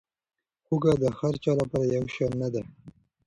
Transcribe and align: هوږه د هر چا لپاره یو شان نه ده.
هوږه 0.67 0.93
د 1.01 1.03
هر 1.17 1.33
چا 1.43 1.51
لپاره 1.61 1.85
یو 1.97 2.05
شان 2.15 2.31
نه 2.41 2.47
ده. 2.53 2.63